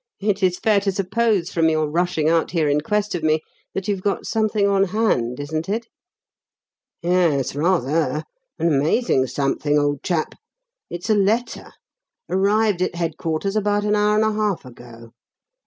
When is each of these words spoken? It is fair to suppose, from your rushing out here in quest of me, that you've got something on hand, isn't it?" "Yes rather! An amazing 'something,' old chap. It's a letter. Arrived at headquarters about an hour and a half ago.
It 0.19 0.41
is 0.41 0.57
fair 0.57 0.79
to 0.79 0.91
suppose, 0.91 1.51
from 1.51 1.69
your 1.69 1.87
rushing 1.87 2.27
out 2.27 2.49
here 2.49 2.67
in 2.67 2.81
quest 2.81 3.13
of 3.13 3.21
me, 3.21 3.41
that 3.75 3.87
you've 3.87 4.01
got 4.01 4.25
something 4.25 4.67
on 4.67 4.85
hand, 4.85 5.39
isn't 5.39 5.69
it?" 5.69 5.85
"Yes 7.03 7.53
rather! 7.53 8.23
An 8.57 8.67
amazing 8.67 9.27
'something,' 9.27 9.77
old 9.77 10.01
chap. 10.01 10.33
It's 10.89 11.11
a 11.11 11.13
letter. 11.13 11.73
Arrived 12.27 12.81
at 12.81 12.95
headquarters 12.95 13.55
about 13.55 13.85
an 13.85 13.95
hour 13.95 14.15
and 14.15 14.23
a 14.25 14.33
half 14.33 14.65
ago. 14.65 15.11